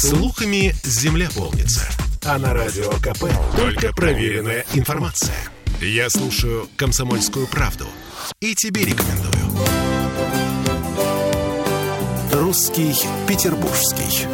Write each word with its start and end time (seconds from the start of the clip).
Слухами 0.00 0.72
земля 0.84 1.26
полнится. 1.36 1.84
А 2.24 2.38
на 2.38 2.54
радио 2.54 2.88
КП 3.02 3.24
только 3.56 3.92
проверенная 3.92 4.64
информация. 4.72 5.34
Я 5.80 6.08
слушаю 6.08 6.68
«Комсомольскую 6.76 7.48
правду» 7.48 7.84
и 8.38 8.54
тебе 8.54 8.84
рекомендую. 8.84 9.34
«Русский 12.30 12.94
Петербургский». 13.26 14.28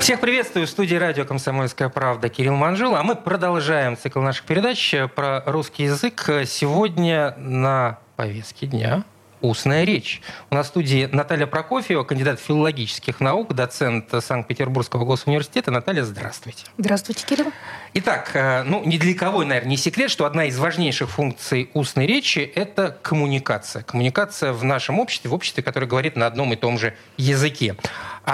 Всех 0.00 0.18
приветствую 0.18 0.66
в 0.66 0.70
студии 0.70 0.96
радио 0.96 1.26
«Комсомольская 1.26 1.90
правда» 1.90 2.30
Кирилл 2.30 2.54
Манжул. 2.54 2.96
А 2.96 3.02
мы 3.02 3.16
продолжаем 3.16 3.98
цикл 3.98 4.20
наших 4.20 4.46
передач 4.46 4.94
про 5.14 5.42
русский 5.44 5.84
язык. 5.84 6.24
Сегодня 6.46 7.34
на 7.36 7.98
повестке 8.16 8.66
дня 8.66 9.04
устная 9.42 9.84
речь. 9.84 10.22
У 10.50 10.54
нас 10.54 10.66
в 10.66 10.68
студии 10.70 11.08
Наталья 11.12 11.46
Прокофьева, 11.46 12.04
кандидат 12.04 12.40
филологических 12.40 13.20
наук, 13.20 13.54
доцент 13.54 14.06
Санкт-Петербургского 14.18 15.04
госуниверситета. 15.04 15.70
Наталья, 15.70 16.04
здравствуйте. 16.04 16.64
Здравствуйте, 16.78 17.26
Кирилл. 17.26 17.52
Итак, 17.94 18.30
э, 18.34 18.62
ну, 18.62 18.82
ни 18.84 18.96
для 18.96 19.14
кого, 19.14 19.44
наверное, 19.44 19.70
не 19.70 19.76
секрет, 19.76 20.10
что 20.10 20.24
одна 20.24 20.46
из 20.46 20.58
важнейших 20.58 21.10
функций 21.10 21.70
устной 21.74 22.06
речи– 22.06 22.38
это 22.54 22.96
коммуникация. 23.02 23.82
Коммуникация 23.82 24.52
в 24.52 24.64
нашем 24.64 24.98
обществе, 24.98 25.30
в 25.30 25.34
обществе, 25.34 25.62
которое 25.62 25.86
говорит 25.86 26.16
на 26.16 26.26
одном 26.26 26.52
и 26.52 26.56
том 26.56 26.78
же 26.78 26.94
языке. 27.16 27.76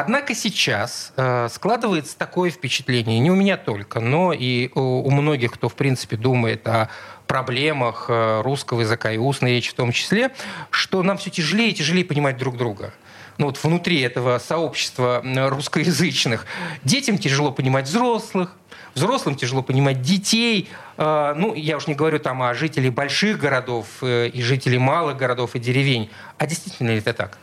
Однако 0.01 0.33
сейчас 0.37 1.13
э, 1.17 1.49
складывается 1.51 2.17
такое 2.17 2.53
впечатление, 2.53 3.19
не 3.19 3.33
у 3.33 3.35
меня 3.35 3.57
только, 3.57 3.99
но 3.99 4.33
и 4.33 4.71
у, 4.77 5.11
многих, 5.11 5.51
кто, 5.51 5.69
в 5.69 5.75
принципе, 5.75 6.17
думает 6.17 6.69
о 6.69 6.89
проблемах 7.27 8.07
э, 8.09 8.43
русского 8.43 8.83
языка 8.83 9.11
и 9.11 9.19
устной 9.19 9.57
речи 9.57 9.73
в 9.73 9.75
том 9.75 9.91
числе, 9.91 10.31
что 10.71 11.03
нам 11.03 11.19
все 11.19 11.31
тяжелее 11.31 11.71
и 11.71 11.75
тяжелее 11.75 12.05
понимать 12.05 12.37
друг 12.37 12.57
друга 12.57 12.95
ну, 13.39 13.47
вот 13.47 13.61
внутри 13.61 14.01
этого 14.01 14.39
сообщества 14.39 15.21
русскоязычных. 15.25 16.47
Детям 16.85 17.19
тяжело 17.19 17.51
понимать 17.51 17.87
взрослых, 17.87 18.55
взрослым 18.95 19.35
тяжело 19.35 19.63
понимать 19.63 20.01
детей. 20.01 20.69
Э, 20.97 21.35
ну, 21.37 21.55
я 21.55 21.77
уж 21.77 21.89
не 21.89 21.97
говорю 21.97 22.21
там 22.21 22.41
о 22.43 22.55
жителях 22.55 22.95
больших 22.95 23.41
городов 23.41 23.89
и 24.03 24.43
жителей 24.43 24.79
малых 24.79 25.17
городов 25.17 25.57
и 25.57 25.59
деревень. 25.59 26.09
А 26.39 26.47
действительно 26.47 26.91
ли 26.91 26.99
это 26.99 27.13
так? 27.15 27.37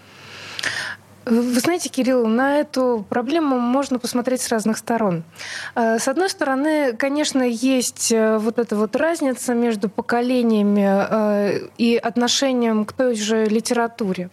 Вы 1.26 1.59
знаете, 1.59 1.90
Кирилл, 1.90 2.28
на 2.28 2.59
эту 2.59 3.04
проблему 3.09 3.58
можно 3.58 3.98
посмотреть 3.98 4.42
с 4.42 4.50
разных 4.50 4.78
сторон. 4.78 5.23
Э, 5.73 5.98
с 5.98 6.08
одной 6.08 6.30
стороны, 6.30 6.94
конечно, 6.94 7.42
есть 7.42 8.12
э, 8.12 8.38
вот 8.38 8.59
эта 8.59 8.76
вот 8.76 8.95
разница 8.95 9.56
между 9.56 9.90
поколениями 9.90 10.86
э, 10.88 11.68
и 11.80 11.98
отношением 11.98 12.86
к 12.86 12.94
той 12.94 13.16
же 13.16 13.46
литературе. 13.46 14.30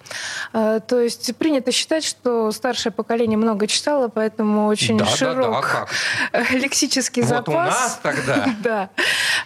То 0.52 1.00
есть 1.00 1.34
принято 1.36 1.72
считать, 1.72 2.04
что 2.04 2.50
старшее 2.52 2.92
поколение 2.92 3.38
много 3.38 3.66
читало, 3.66 4.08
поэтому 4.08 4.66
очень 4.66 4.98
да, 4.98 5.06
широк 5.06 5.88
да, 6.32 6.40
да, 6.40 6.44
лексический 6.50 7.22
вот 7.22 7.28
запас. 7.30 7.48
у 7.48 7.52
нас 7.52 8.00
тогда. 8.02 8.46
да. 8.62 8.90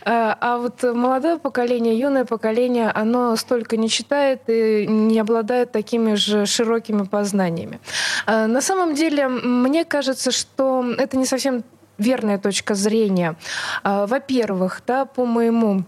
А 0.04 0.58
вот 0.58 0.82
молодое 0.82 1.38
поколение, 1.38 1.96
юное 1.98 2.24
поколение, 2.24 2.90
оно 2.90 3.36
столько 3.36 3.76
не 3.76 3.88
читает 3.88 4.42
и 4.48 4.86
не 4.88 5.20
обладает 5.20 5.70
такими 5.70 6.14
же 6.14 6.46
широкими 6.46 7.04
познаниями 7.04 7.35
знаниями. 7.36 7.78
А, 8.26 8.46
на 8.46 8.60
самом 8.60 8.94
деле, 8.94 9.28
мне 9.28 9.84
кажется, 9.84 10.30
что 10.30 10.84
это 10.98 11.16
не 11.16 11.26
совсем 11.26 11.62
верная 11.98 12.38
точка 12.38 12.74
зрения. 12.74 13.34
А, 13.82 14.06
во-первых, 14.06 14.82
да, 14.86 15.04
по 15.04 15.26
моему 15.26 15.84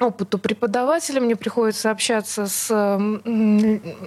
опыту 0.00 0.38
преподавателя, 0.38 1.20
мне 1.20 1.36
приходится 1.36 1.90
общаться 1.90 2.46
с 2.46 2.70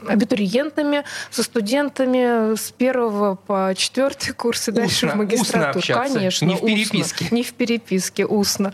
абитуриентами, 0.07 1.03
со 1.29 1.43
студентами 1.43 2.55
с 2.55 2.71
первого 2.71 3.35
по 3.35 3.73
четвертый 3.75 4.33
курс 4.33 4.69
и 4.69 4.71
дальше 4.71 5.07
устно, 5.07 5.11
в 5.11 5.15
магистратуру. 5.15 5.85
Конечно, 5.87 6.45
не 6.45 6.55
в 6.55 6.61
переписке. 6.61 7.25
Устно, 7.25 7.35
не 7.35 7.43
в 7.43 7.53
переписке, 7.53 8.25
устно. 8.25 8.71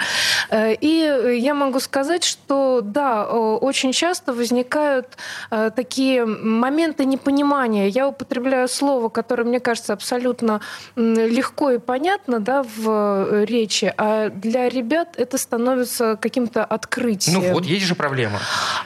Э, 0.50 0.73
и 0.73 1.40
я 1.40 1.54
могу 1.54 1.80
сказать, 1.80 2.23
что 2.23 2.82
да, 2.84 3.26
очень 3.26 3.92
часто 3.92 4.34
возникают 4.34 5.17
э, 5.49 5.72
такие 5.76 6.26
моменты 6.26 7.05
непонимания. 7.05 7.88
Я 7.88 8.08
употребляю 8.08 8.67
слово, 8.67 9.10
которое 9.10 9.44
мне 9.44 9.60
кажется 9.60 9.94
абсолютно 9.94 10.61
легко 10.95 11.72
и 11.72 11.80
понятно 11.80 12.39
да, 12.39 12.64
в 12.64 12.86
э, 12.86 13.45
речи, 13.45 13.94
а 13.98 14.30
для 14.30 14.70
ребят 14.70 15.16
это 15.17 15.38
становится 15.38 16.17
каким-то 16.22 16.64
открытым 16.64 17.07
открытие. 17.08 17.38
Ну 17.38 17.54
вот, 17.54 17.66
есть 17.66 17.86
же 17.86 17.95
проблема. 17.95 18.40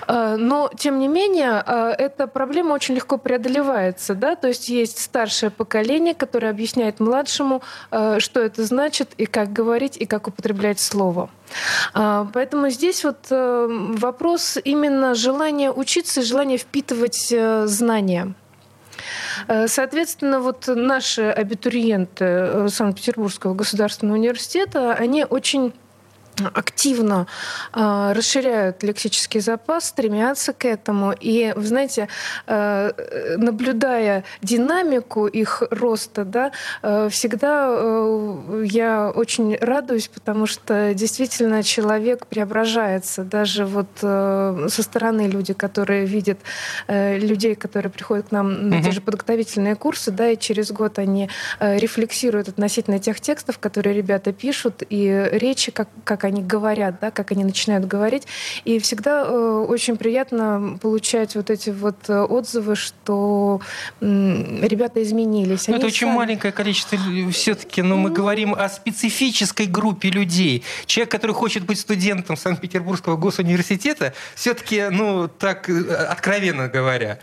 Э, 0.07 0.35
но, 0.37 0.69
тем 0.77 0.99
не 0.99 1.07
менее, 1.07 1.63
э, 1.65 1.95
эта 1.97 2.27
проблема 2.27 2.73
очень 2.73 2.95
легко 2.95 3.17
преодолевается. 3.17 4.15
Да? 4.15 4.35
То 4.35 4.47
есть 4.47 4.69
есть 4.69 4.99
старшее 4.99 5.49
поколение, 5.49 6.13
которое 6.13 6.49
объясняет 6.49 6.99
младшему, 6.99 7.61
э, 7.91 8.19
что 8.19 8.39
это 8.39 8.63
значит, 8.63 9.11
и 9.17 9.25
как 9.25 9.53
говорить, 9.53 9.97
и 9.97 10.05
как 10.05 10.27
употреблять 10.27 10.79
слово. 10.79 11.29
Поэтому 11.93 12.69
здесь 12.69 13.03
вот 13.03 13.27
вопрос 13.29 14.57
именно 14.63 15.15
желания 15.15 15.69
учиться 15.69 16.21
и 16.21 16.23
желания 16.23 16.57
впитывать 16.57 17.33
знания. 17.65 18.33
Соответственно, 19.65 20.39
вот 20.39 20.67
наши 20.67 21.23
абитуриенты 21.23 22.69
Санкт-Петербургского 22.69 23.53
государственного 23.53 24.15
университета, 24.15 24.93
они 24.93 25.25
очень 25.25 25.73
активно 26.53 27.27
э, 27.73 28.13
расширяют 28.13 28.83
лексический 28.83 29.41
запас, 29.41 29.85
стремятся 29.85 30.53
к 30.53 30.65
этому. 30.65 31.13
И, 31.19 31.53
вы 31.55 31.65
знаете, 31.65 32.07
э, 32.47 32.91
наблюдая 33.37 34.23
динамику 34.41 35.27
их 35.27 35.63
роста, 35.71 36.23
да, 36.23 36.51
э, 36.81 37.09
всегда 37.09 37.67
э, 37.69 38.65
я 38.65 39.11
очень 39.11 39.57
радуюсь, 39.59 40.07
потому 40.07 40.45
что 40.45 40.93
действительно 40.93 41.63
человек 41.63 42.27
преображается. 42.27 43.23
Даже 43.23 43.65
вот 43.65 43.89
э, 44.01 44.67
со 44.69 44.83
стороны 44.83 45.27
люди, 45.27 45.53
которые 45.53 46.05
видят 46.05 46.39
э, 46.87 47.17
людей, 47.17 47.55
которые 47.55 47.91
приходят 47.91 48.29
к 48.29 48.31
нам 48.31 48.69
на 48.69 48.81
те 48.81 48.91
же 48.91 49.01
подготовительные 49.01 49.75
курсы, 49.75 50.11
да, 50.11 50.29
и 50.29 50.37
через 50.37 50.71
год 50.71 50.99
они 50.99 51.29
э, 51.59 51.77
рефлексируют 51.77 52.47
относительно 52.47 52.99
тех 52.99 53.19
текстов, 53.19 53.59
которые 53.59 53.95
ребята 53.95 54.31
пишут, 54.31 54.83
и 54.89 55.29
речи, 55.33 55.71
как, 55.71 55.89
как 56.03 56.23
они 56.23 56.30
они 56.31 56.41
говорят, 56.41 56.95
да, 57.01 57.11
как 57.11 57.31
они 57.31 57.43
начинают 57.43 57.85
говорить. 57.85 58.27
И 58.65 58.79
всегда 58.79 59.23
э, 59.25 59.65
очень 59.67 59.97
приятно 59.97 60.77
получать 60.81 61.35
вот 61.35 61.49
эти 61.49 61.69
вот 61.69 62.09
э, 62.09 62.21
отзывы, 62.21 62.75
что 62.75 63.61
э, 63.99 64.05
ребята 64.05 65.03
изменились. 65.03 65.69
это 65.69 65.85
очень 65.85 66.07
сами... 66.07 66.17
маленькое 66.17 66.53
количество 66.53 66.97
все-таки, 67.31 67.81
но 67.81 67.97
мы 67.97 68.09
ну... 68.09 68.15
говорим 68.15 68.53
о 68.53 68.69
специфической 68.69 69.67
группе 69.67 70.09
людей. 70.09 70.63
Человек, 70.85 71.11
который 71.11 71.33
хочет 71.33 71.65
быть 71.65 71.79
студентом 71.79 72.37
Санкт-Петербургского 72.37 73.17
госуниверситета, 73.17 74.13
все-таки, 74.35 74.87
ну, 74.89 75.27
так 75.27 75.69
э, 75.69 75.93
откровенно 75.93 76.67
говоря, 76.67 77.19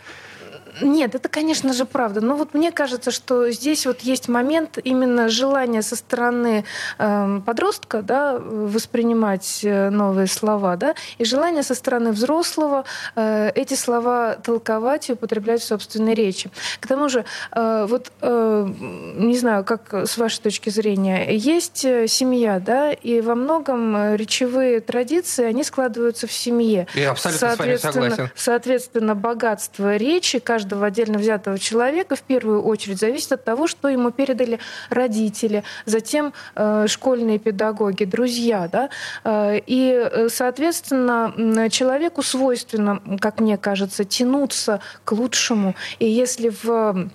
нет, 0.81 1.15
это, 1.15 1.29
конечно 1.29 1.73
же, 1.73 1.85
правда. 1.85 2.21
Но 2.21 2.35
вот 2.35 2.53
мне 2.53 2.71
кажется, 2.71 3.11
что 3.11 3.49
здесь 3.51 3.85
вот 3.85 4.01
есть 4.01 4.27
момент 4.27 4.77
именно 4.83 5.29
желания 5.29 5.81
со 5.81 5.95
стороны 5.95 6.65
э, 6.97 7.41
подростка 7.45 8.01
да, 8.01 8.37
воспринимать 8.37 9.61
э, 9.63 9.89
новые 9.89 10.27
слова, 10.27 10.75
да, 10.75 10.95
и 11.17 11.25
желание 11.25 11.63
со 11.63 11.75
стороны 11.75 12.11
взрослого 12.11 12.85
э, 13.15 13.51
эти 13.55 13.73
слова 13.73 14.35
толковать 14.35 15.09
и 15.09 15.13
употреблять 15.13 15.61
в 15.61 15.65
собственной 15.65 16.13
речи. 16.13 16.51
К 16.79 16.87
тому 16.87 17.09
же, 17.09 17.25
э, 17.51 17.85
вот 17.89 18.11
э, 18.21 18.67
не 19.15 19.37
знаю, 19.37 19.63
как 19.63 19.93
с 19.93 20.17
вашей 20.17 20.41
точки 20.41 20.69
зрения, 20.69 21.35
есть 21.35 21.85
э, 21.85 22.07
семья, 22.07 22.59
да, 22.59 22.91
и 22.91 23.21
во 23.21 23.35
многом 23.35 23.95
э, 23.95 24.17
речевые 24.17 24.79
традиции, 24.79 25.45
они 25.45 25.63
складываются 25.63 26.27
в 26.27 26.31
семье. 26.31 26.87
Я 26.93 27.11
абсолютно 27.11 27.49
соответственно, 27.49 27.93
с 27.93 27.95
вами 27.95 28.09
согласен. 28.09 28.31
Соответственно, 28.35 29.15
богатство 29.15 29.95
речи 29.95 30.39
каждый 30.39 30.58
каждого 30.59 30.87
отдельно 30.87 31.17
взятого 31.17 31.57
человека 31.57 32.17
в 32.17 32.21
первую 32.21 32.61
очередь 32.63 32.99
зависит 32.99 33.31
от 33.31 33.45
того, 33.45 33.65
что 33.65 33.87
ему 33.87 34.11
передали 34.11 34.59
родители, 34.89 35.63
затем 35.85 36.33
э, 36.55 36.85
школьные 36.87 37.39
педагоги, 37.39 38.03
друзья. 38.03 38.67
Да? 38.67 38.89
Э, 39.23 39.57
и, 39.65 39.93
э, 39.93 40.27
соответственно, 40.27 41.69
человеку 41.69 42.23
свойственно, 42.23 43.01
как 43.21 43.39
мне 43.39 43.57
кажется, 43.57 44.03
тянуться 44.03 44.81
к 45.05 45.13
лучшему. 45.13 45.75
И 45.99 46.05
если 46.09 46.51
в 46.61 47.09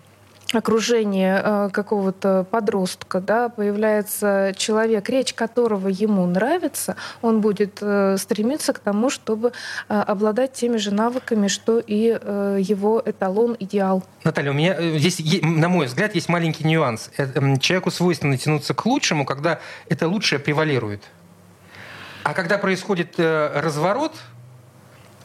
окружении 0.56 1.34
э, 1.36 1.70
какого-то 1.70 2.46
подростка, 2.50 3.20
да, 3.20 3.48
появляется 3.48 4.52
человек, 4.56 5.08
речь 5.08 5.34
которого 5.34 5.88
ему 5.88 6.26
нравится, 6.26 6.96
он 7.22 7.40
будет 7.40 7.78
э, 7.80 8.16
стремиться 8.18 8.72
к 8.72 8.78
тому, 8.78 9.10
чтобы 9.10 9.52
э, 9.88 10.00
обладать 10.00 10.52
теми 10.52 10.76
же 10.76 10.92
навыками, 10.92 11.48
что 11.48 11.78
и 11.78 12.04
его 12.04 13.02
эталон, 13.04 13.56
идеал. 13.58 14.02
Наталья, 14.24 14.50
у 14.50 14.54
меня 14.54 14.98
здесь, 14.98 15.20
на 15.42 15.68
мой 15.68 15.86
взгляд, 15.86 16.14
есть 16.14 16.28
маленький 16.28 16.64
нюанс. 16.64 17.10
Человеку 17.60 17.90
свойственно 17.90 18.36
тянуться 18.36 18.74
к 18.74 18.86
лучшему, 18.86 19.24
когда 19.24 19.60
это 19.88 20.08
лучшее 20.08 20.38
превалирует. 20.38 21.02
А 22.22 22.32
когда 22.32 22.58
происходит 22.58 23.14
разворот, 23.18 24.12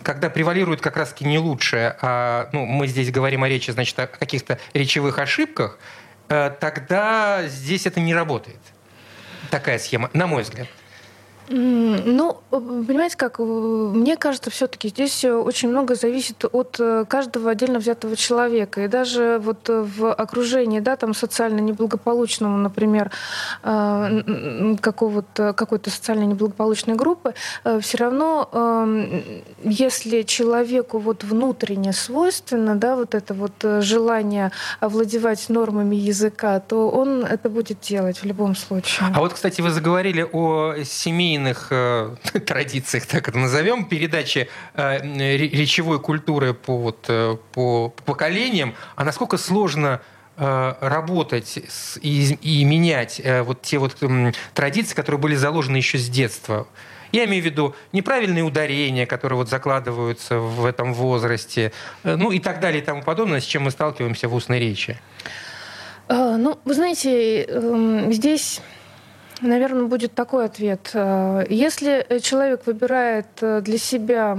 когда 0.03 0.29
превалирует 0.29 0.81
как 0.81 0.97
раз-таки 0.97 1.25
не 1.25 1.37
лучшее, 1.37 1.95
а 2.01 2.49
ну, 2.51 2.65
мы 2.65 2.87
здесь 2.87 3.11
говорим 3.11 3.43
о 3.43 3.49
речи, 3.49 3.71
значит, 3.71 3.97
о 3.99 4.07
каких-то 4.07 4.59
речевых 4.73 5.19
ошибках, 5.19 5.77
тогда 6.27 7.43
здесь 7.47 7.85
это 7.85 7.99
не 7.99 8.13
работает. 8.13 8.59
Такая 9.49 9.79
схема, 9.79 10.09
на 10.13 10.27
мой 10.27 10.43
взгляд. 10.43 10.67
Ну, 11.51 12.37
понимаете, 12.51 13.17
как 13.17 13.39
мне 13.39 14.17
кажется, 14.17 14.51
все-таки 14.51 14.89
здесь 14.89 15.25
очень 15.25 15.69
много 15.69 15.95
зависит 15.95 16.45
от 16.51 16.79
э, 16.79 17.05
каждого 17.07 17.49
отдельно 17.49 17.79
взятого 17.79 18.15
человека. 18.15 18.83
И 18.83 18.87
даже 18.87 19.39
вот 19.43 19.67
в 19.67 20.13
окружении, 20.13 20.79
да, 20.79 20.95
там 20.95 21.15
социально 21.15 21.59
неблагополучного, 21.59 22.55
например, 22.55 23.09
э, 23.63 24.75
какого-то, 24.79 25.53
какой-то 25.53 25.89
социально 25.89 26.25
неблагополучной 26.25 26.95
группы, 26.95 27.33
э, 27.63 27.79
все 27.79 27.97
равно, 27.97 28.47
эм, 28.51 29.23
если 29.63 30.21
человеку 30.21 30.99
вот 30.99 31.23
внутренне 31.23 31.93
свойственно, 31.93 32.75
да, 32.75 32.95
вот 32.95 33.15
это 33.15 33.33
вот 33.33 33.53
желание 33.81 34.51
овладевать 34.79 35.49
нормами 35.49 35.95
языка, 35.95 36.59
то 36.59 36.91
он 36.91 37.23
это 37.23 37.49
будет 37.49 37.79
делать 37.79 38.19
в 38.19 38.25
любом 38.25 38.55
случае. 38.55 39.09
А 39.15 39.19
вот, 39.19 39.33
кстати, 39.33 39.61
вы 39.61 39.71
заговорили 39.71 40.27
о 40.31 40.75
семейном 40.83 41.38
семейных 41.39 41.67
э, 41.71 42.15
традициях, 42.45 43.05
так 43.05 43.27
это 43.27 43.37
назовем, 43.37 43.85
передачи 43.85 44.49
э, 44.75 44.99
речевой 45.37 45.99
культуры 45.99 46.53
по, 46.53 46.77
вот, 46.77 47.05
э, 47.07 47.37
по, 47.53 47.89
по 47.89 48.03
поколениям, 48.03 48.75
а 48.95 49.03
насколько 49.03 49.37
сложно 49.37 50.01
э, 50.37 50.73
работать 50.81 51.59
с, 51.67 51.97
и, 52.01 52.33
и 52.41 52.63
менять 52.63 53.21
э, 53.23 53.41
вот 53.41 53.61
те 53.61 53.77
вот 53.77 53.95
традиции, 54.53 54.95
которые 54.95 55.19
были 55.19 55.35
заложены 55.35 55.77
еще 55.77 55.97
с 55.97 56.09
детства. 56.09 56.67
Я 57.11 57.25
имею 57.25 57.41
в 57.41 57.45
виду 57.45 57.75
неправильные 57.91 58.43
ударения, 58.43 59.07
которые 59.07 59.37
вот 59.37 59.49
закладываются 59.49 60.37
в 60.37 60.63
этом 60.63 60.93
возрасте, 60.93 61.71
ну 62.03 62.31
и 62.31 62.37
так 62.39 62.59
далее 62.59 62.83
и 62.83 62.85
тому 62.85 63.01
подобное, 63.01 63.39
с 63.39 63.45
чем 63.45 63.63
мы 63.63 63.71
сталкиваемся 63.71 64.27
в 64.27 64.35
устной 64.35 64.59
речи. 64.59 64.95
Ну, 66.07 66.59
вы 66.65 66.73
знаете, 66.75 67.43
эм, 67.43 68.13
здесь 68.13 68.61
Наверное, 69.41 69.85
будет 69.85 70.13
такой 70.13 70.45
ответ. 70.45 70.91
Э, 70.93 71.45
если 71.49 72.05
человек 72.21 72.65
выбирает 72.65 73.27
э, 73.41 73.61
для 73.61 73.77
себя 73.77 74.37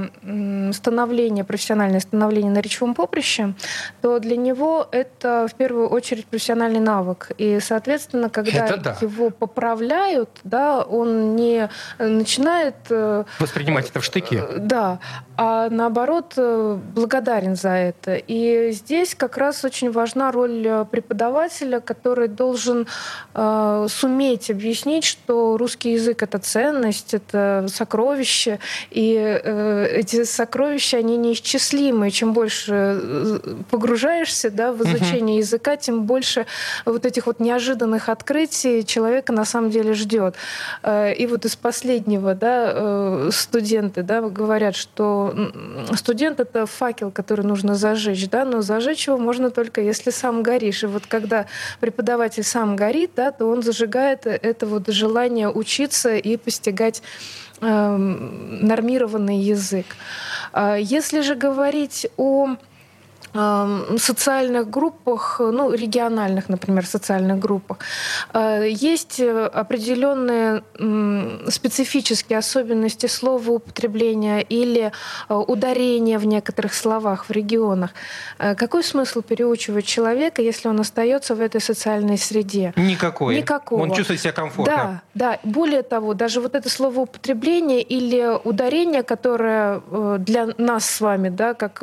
становление, 0.72 1.44
профессиональное 1.44 2.00
становление 2.00 2.52
на 2.52 2.60
речевом 2.60 2.94
поприще, 2.94 3.54
то 4.02 4.18
для 4.18 4.36
него 4.36 4.86
это 4.90 5.46
в 5.50 5.54
первую 5.54 5.88
очередь 5.88 6.26
профессиональный 6.26 6.80
навык. 6.80 7.30
И, 7.38 7.60
соответственно, 7.60 8.28
когда 8.28 8.76
да. 8.76 8.96
его 9.00 9.30
поправляют, 9.30 10.30
да, 10.44 10.82
он 10.82 11.34
не 11.34 11.70
начинает... 11.98 12.76
Э, 12.90 13.24
Воспринимать 13.38 13.88
это 13.88 14.00
в 14.00 14.04
штыки. 14.04 14.42
Да, 14.58 14.98
а 15.36 15.70
наоборот 15.70 16.34
благодарен 16.36 17.56
за 17.56 17.70
это. 17.70 18.16
И 18.16 18.72
здесь 18.72 19.14
как 19.14 19.38
раз 19.38 19.64
очень 19.64 19.90
важна 19.90 20.30
роль 20.30 20.84
преподавателя, 20.90 21.80
который 21.80 22.28
должен 22.28 22.86
суметь 23.32 24.50
объяснить 24.50 24.89
объяснить, 24.90 25.04
что 25.04 25.56
русский 25.56 25.92
язык— 25.92 26.22
это 26.24 26.38
ценность, 26.38 27.14
это 27.14 27.66
сокровище, 27.68 28.58
и 28.90 29.14
э, 29.16 29.86
эти 29.92 30.24
сокровища, 30.24 30.98
они 30.98 31.16
неисчислимы. 31.16 32.10
Чем 32.10 32.32
больше 32.32 32.72
э, 32.74 33.38
погружаешься 33.70 34.50
да, 34.50 34.72
в 34.72 34.82
изучение 34.82 35.36
угу. 35.36 35.42
языка, 35.42 35.76
тем 35.76 36.04
больше 36.04 36.46
вот 36.84 37.06
этих 37.06 37.26
вот 37.26 37.40
неожиданных 37.40 38.08
открытий 38.08 38.84
человека 38.84 39.32
на 39.32 39.44
самом 39.44 39.70
деле 39.70 39.94
ждет. 39.94 40.34
Э, 40.82 41.12
и 41.12 41.26
вот 41.26 41.44
из 41.44 41.56
последнего 41.56 42.34
да, 42.34 42.72
э, 42.74 43.30
студенты 43.32 44.02
да, 44.02 44.20
говорят, 44.20 44.76
что 44.76 45.34
студент— 45.94 46.40
это 46.44 46.66
факел, 46.66 47.10
который 47.10 47.44
нужно 47.44 47.74
зажечь, 47.74 48.28
да, 48.28 48.44
но 48.44 48.62
зажечь 48.62 49.06
его 49.06 49.18
можно 49.18 49.50
только 49.50 49.80
если 49.80 50.10
сам 50.10 50.42
горишь. 50.42 50.82
И 50.82 50.86
вот 50.86 51.04
когда 51.06 51.46
преподаватель 51.80 52.42
сам 52.42 52.76
горит, 52.76 53.12
да, 53.16 53.30
то 53.30 53.46
он 53.46 53.62
зажигает 53.62 54.26
это 54.26 54.66
вот 54.66 54.79
вот 54.86 54.94
желание 54.94 55.48
учиться 55.48 56.16
и 56.16 56.36
постигать 56.36 57.02
э, 57.60 57.96
нормированный 57.96 59.38
язык. 59.38 59.86
А 60.52 60.76
если 60.76 61.20
же 61.20 61.34
говорить 61.34 62.06
о 62.16 62.56
социальных 63.32 64.70
группах, 64.70 65.40
ну, 65.40 65.72
региональных, 65.72 66.48
например, 66.48 66.84
социальных 66.86 67.38
группах, 67.38 67.78
э, 68.32 68.68
есть 68.68 69.20
определенные 69.20 70.62
специфические 71.48 72.38
особенности 72.38 73.06
слова 73.06 73.50
употребления 73.50 74.40
или 74.40 74.92
э, 75.28 75.34
ударения 75.34 76.18
в 76.18 76.26
некоторых 76.26 76.74
словах 76.74 77.26
в 77.28 77.30
регионах. 77.30 77.90
Э, 78.38 78.54
какой 78.54 78.82
смысл 78.82 79.22
переучивать 79.22 79.86
человека, 79.86 80.42
если 80.42 80.68
он 80.68 80.80
остается 80.80 81.34
в 81.34 81.40
этой 81.40 81.60
социальной 81.60 82.18
среде? 82.18 82.72
Никакой. 82.76 83.36
Никакого. 83.36 83.82
Он 83.82 83.92
чувствует 83.92 84.20
себя 84.20 84.32
комфортно. 84.32 85.02
Да, 85.14 85.30
да. 85.32 85.38
Более 85.44 85.82
того, 85.82 86.14
даже 86.14 86.40
вот 86.40 86.54
это 86.54 86.68
слово 86.68 87.00
употребление 87.00 87.82
или 87.82 88.38
ударение, 88.44 89.02
которое 89.02 89.80
для 90.18 90.48
нас 90.58 90.84
с 90.84 91.00
вами, 91.00 91.28
да, 91.28 91.54
как 91.54 91.82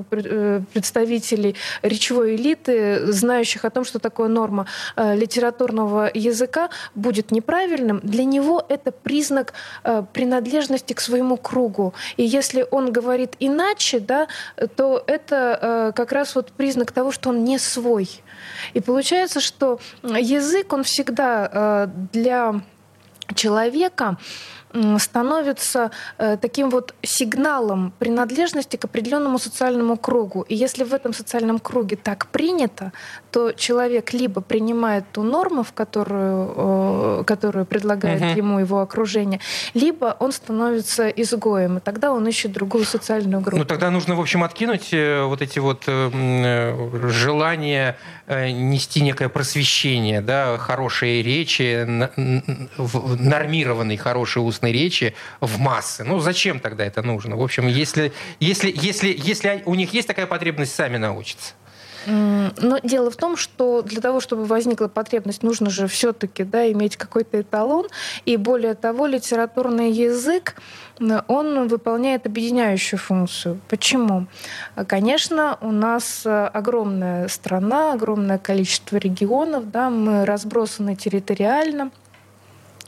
представителей 0.74 1.37
представителей 1.38 1.56
речевой 1.82 2.36
элиты, 2.36 3.12
знающих 3.12 3.66
о 3.66 3.70
том, 3.70 3.86
что 3.86 4.00
такое 4.00 4.28
норма 4.28 4.66
э, 4.96 5.16
литературного 5.16 6.10
языка, 6.14 6.70
будет 6.96 7.32
неправильным, 7.32 8.00
для 8.04 8.24
него 8.24 8.66
это 8.70 8.92
признак 8.92 9.54
э, 9.84 10.04
принадлежности 10.14 10.94
к 10.94 11.02
своему 11.02 11.38
кругу. 11.38 11.94
И 12.18 12.24
если 12.24 12.66
он 12.72 12.92
говорит 12.92 13.36
иначе, 13.40 14.00
да, 14.00 14.28
то 14.76 15.04
это 15.08 15.60
э, 15.62 15.92
как 15.96 16.12
раз 16.12 16.36
вот 16.36 16.52
признак 16.52 16.92
того, 16.92 17.12
что 17.12 17.30
он 17.30 17.44
не 17.44 17.60
свой. 17.60 18.08
И 18.74 18.82
получается, 18.82 19.40
что 19.40 19.80
язык, 20.04 20.74
он 20.74 20.84
всегда 20.84 21.88
для 22.14 22.62
человека 23.36 24.18
становится 25.00 25.92
э, 26.18 26.38
таким 26.38 26.70
вот 26.70 26.94
сигналом 27.02 27.94
принадлежности 28.00 28.78
к 28.78 28.86
определенному 28.86 29.40
социальному 29.40 29.98
кругу. 29.98 30.46
И 30.50 30.56
если 30.56 30.84
в 30.84 30.94
этом 30.94 31.14
социальном 31.14 31.60
круге 31.60 31.96
так 31.96 32.28
принято, 32.28 32.92
то 33.32 33.52
человек 33.52 34.14
либо 34.14 34.42
принимает 34.42 35.04
ту 35.12 35.24
норму, 35.24 35.64
в 35.64 35.74
которую, 35.74 37.24
которую 37.26 37.66
предлагает 37.66 38.22
угу. 38.22 38.38
ему 38.38 38.60
его 38.60 38.82
окружение, 38.82 39.40
либо 39.74 40.16
он 40.20 40.32
становится 40.32 41.08
изгоем, 41.10 41.78
и 41.78 41.80
тогда 41.80 42.12
он 42.12 42.28
ищет 42.28 42.52
другую 42.52 42.86
социальную 42.86 43.42
группу. 43.42 43.58
Ну 43.58 43.66
тогда 43.66 43.92
нужно, 43.92 44.16
в 44.16 44.20
общем, 44.20 44.44
откинуть 44.44 44.94
э, 44.94 45.24
вот 45.24 45.42
эти 45.42 45.60
вот 45.60 45.84
э, 45.88 47.10
желания 47.10 47.98
нести 48.28 49.02
некое 49.02 49.30
просвещение, 49.30 50.22
да, 50.22 50.58
хорошие 50.58 51.24
речи, 51.24 51.86
нормированный 52.78 53.96
хороший 53.98 54.40
устный 54.40 54.67
речи 54.72 55.14
в 55.42 55.60
массы. 55.60 56.04
Ну, 56.04 56.20
зачем 56.20 56.60
тогда 56.60 56.86
это 56.86 57.02
нужно? 57.02 57.36
В 57.36 57.42
общем, 57.42 57.68
если, 57.68 58.12
если, 58.40 58.74
если, 58.76 59.16
если 59.18 59.64
у 59.66 59.76
них 59.76 59.94
есть 59.94 60.08
такая 60.08 60.28
потребность, 60.28 60.74
сами 60.76 60.98
научатся. 60.98 61.54
Но 62.10 62.80
дело 62.84 63.12
в 63.12 63.18
том, 63.18 63.36
что 63.36 63.82
для 63.82 64.00
того, 64.00 64.22
чтобы 64.22 64.46
возникла 64.46 64.88
потребность, 64.88 65.44
нужно 65.44 65.70
же 65.70 65.88
все-таки 65.88 66.46
да, 66.46 66.72
иметь 66.72 66.96
какой-то 66.96 67.42
эталон. 67.42 67.88
И 68.24 68.38
более 68.38 68.76
того, 68.76 69.08
литературный 69.08 69.92
язык 69.92 70.56
он 71.28 71.68
выполняет 71.68 72.26
объединяющую 72.26 72.98
функцию. 72.98 73.60
Почему? 73.68 74.28
Конечно, 74.88 75.58
у 75.60 75.72
нас 75.72 76.24
огромная 76.26 77.28
страна, 77.28 77.92
огромное 77.92 78.38
количество 78.38 78.96
регионов, 78.96 79.70
да, 79.70 79.90
мы 79.90 80.26
разбросаны 80.26 80.96
территориально, 80.96 81.92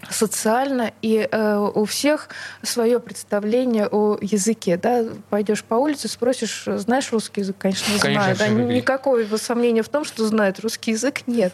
социально, 0.10 0.92
и 1.01 1.28
э, 1.30 1.72
у 1.74 1.86
всех 1.86 2.30
свое 2.63 3.00
представление 3.00 3.88
о 3.88 4.18
языке. 4.22 4.78
Да? 4.78 5.06
Пойдешь 5.30 5.63
по 5.63 5.75
улице, 5.75 6.08
спросишь, 6.08 6.63
знаешь 6.66 7.12
русский 7.12 7.42
язык? 7.42 7.56
Конечно, 7.58 8.00
Конечно, 8.00 8.36
знаю. 8.36 8.56
Да? 8.56 8.74
Никакого 8.74 9.24
сомнения 9.38 9.84
в 9.84 9.89
том, 9.89 10.06
что 10.06 10.25
знает 10.25 10.60
русский 10.60 10.92
язык, 10.92 11.28
нет. 11.28 11.54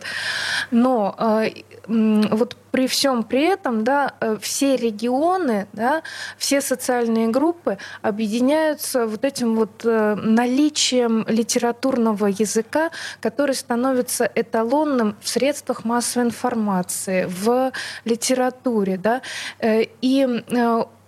Но 0.71 1.15
э, 1.17 1.49
вот 1.87 2.57
при 2.75 2.87
всем 2.87 3.23
при 3.23 3.43
этом 3.43 3.85
да, 3.85 4.15
э, 4.19 4.35
все 4.41 4.75
регионы, 4.75 5.65
да, 5.71 6.03
все 6.37 6.59
социальные 6.59 7.29
группы 7.29 7.77
объединяются 8.01 9.05
вот 9.07 9.23
этим 9.23 9.55
вот 9.55 9.85
э, 9.85 10.15
наличием 10.15 11.23
литературного 11.29 12.25
языка, 12.25 12.91
который 13.21 13.55
становится 13.55 14.29
эталонным 14.35 15.15
в 15.21 15.29
средствах 15.29 15.85
массовой 15.85 16.25
информации, 16.25 17.29
в 17.29 17.71
литературе. 18.03 18.97
Да, 18.97 19.21
э, 19.59 19.85
и 20.01 20.43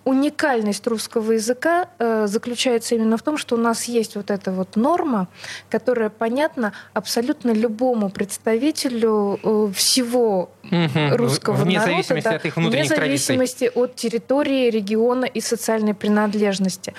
уникальность 0.08 0.88
русского 0.88 1.34
языка 1.34 1.90
э, 2.00 2.28
заключается 2.28 2.96
именно 2.96 3.18
в 3.18 3.22
том, 3.22 3.38
что 3.38 3.56
у 3.56 3.60
нас 3.60 3.86
есть 3.86 4.16
вот 4.16 4.32
эта 4.32 4.54
вот 4.54 4.78
норма, 4.78 5.28
которая 5.70 6.10
понятна 6.10 6.72
абсолютно 6.94 7.52
любому 7.52 8.10
представителю 8.10 9.38
э, 9.44 9.72
всего 9.76 10.50
угу. 10.64 11.18
русского 11.18 11.56
вне 11.56 11.76
народа. 11.76 11.92
Зависимости 11.92 12.24
да, 12.30 12.36
от 12.36 12.46
их 12.46 12.56
внутренних 12.56 12.90
вне 12.90 12.98
зависимости 12.98 13.58
традиций. 13.60 13.84
от 13.84 13.96
территории, 13.96 14.70
региона 14.70 15.26
и 15.26 15.42
социальной 15.42 15.94
принадлежности. 15.94 16.94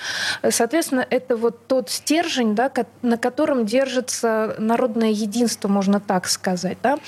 Соответственно, 0.47 1.05
это 1.09 1.35
вот 1.35 1.65
тот 1.65 1.89
стержень, 1.89 2.53
да, 2.53 2.71
на 3.01 3.17
котором 3.17 3.65
держится 3.65 4.55
народное 4.59 5.09
единство, 5.09 5.67
можно 5.67 5.99
так 5.99 6.27
сказать. 6.27 6.77
Да? 6.83 6.99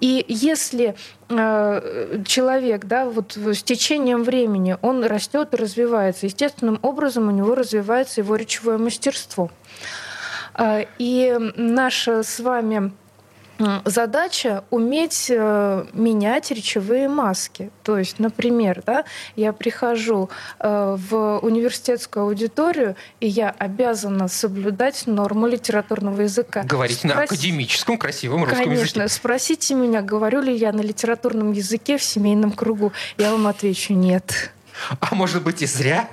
И 0.00 0.24
если 0.26 0.96
Э, 1.23 1.23
человек, 1.28 2.84
да, 2.84 3.06
вот 3.06 3.36
с 3.36 3.62
течением 3.62 4.24
времени 4.24 4.76
он 4.82 5.04
растет 5.04 5.54
и 5.54 5.56
развивается. 5.56 6.26
Естественным 6.26 6.78
образом 6.82 7.28
у 7.28 7.30
него 7.30 7.54
развивается 7.54 8.20
его 8.20 8.36
речевое 8.36 8.78
мастерство. 8.78 9.50
Э, 10.56 10.84
и 10.98 11.36
наша 11.56 12.22
с 12.22 12.40
вами 12.40 12.92
задача 13.84 14.64
уметь 14.70 15.26
э, 15.30 15.86
менять 15.92 16.50
речевые 16.50 17.08
маски. 17.08 17.70
То 17.82 17.98
есть, 17.98 18.18
например, 18.18 18.82
да, 18.84 19.04
я 19.36 19.52
прихожу 19.52 20.28
э, 20.58 20.96
в 20.98 21.38
университетскую 21.38 22.26
аудиторию, 22.26 22.96
и 23.20 23.28
я 23.28 23.50
обязана 23.50 24.28
соблюдать 24.28 25.06
норму 25.06 25.46
литературного 25.46 26.22
языка. 26.22 26.62
Говорить 26.64 26.98
Спрос... 26.98 27.14
на 27.14 27.22
академическом 27.22 27.98
красивом 27.98 28.44
русском 28.44 28.64
Конечно. 28.64 28.82
языке. 28.82 28.94
Конечно. 29.00 29.14
Спросите 29.14 29.74
меня, 29.74 30.02
говорю 30.02 30.40
ли 30.40 30.54
я 30.54 30.72
на 30.72 30.80
литературном 30.80 31.52
языке 31.52 31.98
в 31.98 32.02
семейном 32.02 32.52
кругу. 32.52 32.92
Я 33.18 33.32
вам 33.32 33.46
отвечу 33.46 33.94
нет. 33.94 34.52
А 35.00 35.14
может 35.14 35.42
быть 35.42 35.62
и 35.62 35.66
зря? 35.66 36.08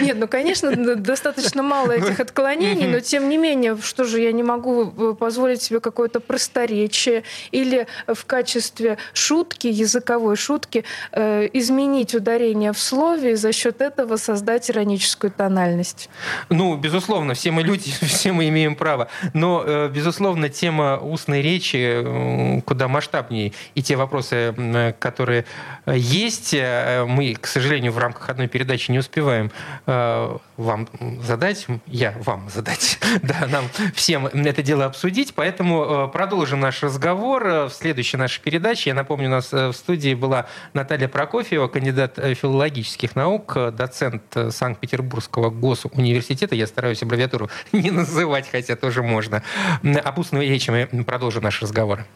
Нет, 0.00 0.16
ну, 0.18 0.28
конечно, 0.28 0.96
достаточно 0.96 1.62
мало 1.62 1.92
этих 1.92 2.20
отклонений, 2.20 2.86
но 2.86 3.00
тем 3.00 3.28
не 3.28 3.38
менее, 3.38 3.76
что 3.82 4.04
же 4.04 4.20
я 4.20 4.32
не 4.32 4.42
могу 4.42 4.84
э, 4.84 5.14
позволить 5.14 5.62
себе 5.62 5.80
какое-то 5.80 6.20
просторечие 6.20 7.24
или 7.50 7.86
в 8.06 8.24
качестве 8.24 8.98
шутки, 9.12 9.66
языковой 9.66 10.36
шутки, 10.36 10.84
э, 11.12 11.48
изменить 11.52 12.14
ударение 12.14 12.72
в 12.72 12.78
слове 12.78 13.32
и 13.32 13.34
за 13.34 13.52
счет 13.52 13.80
этого 13.80 14.16
создать 14.16 14.70
ироническую 14.70 15.30
тональность? 15.30 16.08
Ну, 16.48 16.76
безусловно, 16.76 17.34
все 17.34 17.50
мы 17.50 17.62
люди, 17.62 17.92
все 18.06 18.32
мы 18.32 18.48
имеем 18.48 18.76
право. 18.76 19.08
Но, 19.34 19.62
э, 19.66 19.88
безусловно, 19.88 20.48
тема 20.48 20.98
устной 20.98 21.42
речи 21.42 22.62
куда 22.64 22.88
масштабнее. 22.88 23.52
И 23.74 23.82
те 23.82 23.96
вопросы, 23.96 24.54
которые 24.98 25.44
есть, 25.86 26.54
мы, 26.54 27.36
к 27.40 27.46
сожалению, 27.46 27.92
в 27.92 27.98
рамках 27.98 28.30
одной 28.30 28.48
передачи 28.48 28.90
не 28.90 28.98
успеем 28.98 29.11
успеваем 29.12 29.50
э, 29.86 30.36
вам 30.56 30.88
задать, 31.22 31.66
я 31.86 32.14
вам 32.24 32.48
задать, 32.48 32.98
да, 33.22 33.46
нам 33.46 33.66
всем 33.94 34.26
это 34.26 34.62
дело 34.62 34.86
обсудить, 34.86 35.34
поэтому 35.34 35.84
э, 35.84 36.08
продолжим 36.08 36.60
наш 36.60 36.82
разговор 36.82 37.44
в 37.44 37.70
следующей 37.70 38.16
нашей 38.16 38.40
передаче. 38.40 38.88
Я 38.90 38.94
напомню, 38.94 39.28
у 39.28 39.32
нас 39.32 39.52
э, 39.52 39.68
в 39.68 39.74
студии 39.74 40.14
была 40.14 40.46
Наталья 40.72 41.08
Прокофьева, 41.08 41.68
кандидат 41.68 42.18
э, 42.18 42.32
филологических 42.32 43.14
наук, 43.14 43.54
доцент 43.74 44.22
Санкт-Петербургского 44.48 45.50
госуниверситета. 45.50 46.54
Я 46.54 46.66
стараюсь 46.66 47.02
аббревиатуру 47.02 47.50
не 47.72 47.90
называть, 47.90 48.48
хотя 48.50 48.76
тоже 48.76 49.02
можно. 49.02 49.42
Об 49.82 50.18
устной 50.18 50.48
речи 50.48 50.70
мы 50.70 51.04
продолжим 51.04 51.42
наш 51.42 51.60
разговор. 51.60 52.06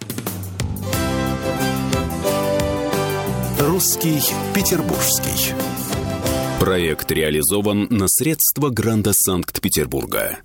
Русский 3.58 4.22
Петербургский. 4.54 5.85
Проект 6.60 7.12
реализован 7.12 7.86
на 7.90 8.08
средства 8.08 8.70
гранта 8.70 9.12
Санкт-Петербурга. 9.12 10.38